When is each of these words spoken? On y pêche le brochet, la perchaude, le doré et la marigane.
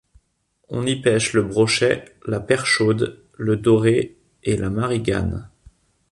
On 0.69 0.87
y 0.87 0.95
pêche 0.99 1.33
le 1.33 1.43
brochet, 1.43 2.05
la 2.25 2.39
perchaude, 2.39 3.21
le 3.37 3.55
doré 3.55 4.17
et 4.41 4.57
la 4.57 4.71
marigane. 4.71 5.51